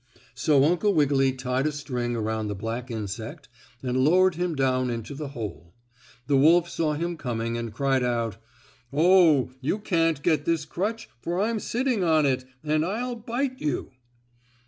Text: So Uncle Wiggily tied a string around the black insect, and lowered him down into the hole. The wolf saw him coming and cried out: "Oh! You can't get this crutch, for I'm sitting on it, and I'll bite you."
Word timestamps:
So 0.33 0.63
Uncle 0.65 0.95
Wiggily 0.95 1.31
tied 1.33 1.67
a 1.67 1.71
string 1.71 2.15
around 2.15 2.47
the 2.47 2.55
black 2.55 2.89
insect, 2.89 3.49
and 3.83 4.03
lowered 4.03 4.33
him 4.33 4.55
down 4.55 4.89
into 4.89 5.13
the 5.13 5.27
hole. 5.27 5.75
The 6.25 6.35
wolf 6.37 6.67
saw 6.67 6.93
him 6.93 7.17
coming 7.17 7.55
and 7.55 7.71
cried 7.71 8.01
out: 8.03 8.37
"Oh! 8.91 9.51
You 9.61 9.77
can't 9.77 10.23
get 10.23 10.45
this 10.45 10.65
crutch, 10.65 11.07
for 11.21 11.39
I'm 11.39 11.59
sitting 11.59 12.03
on 12.03 12.25
it, 12.25 12.45
and 12.63 12.83
I'll 12.83 13.13
bite 13.15 13.59
you." 13.61 13.91